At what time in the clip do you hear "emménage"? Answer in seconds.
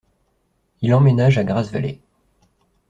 0.95-1.37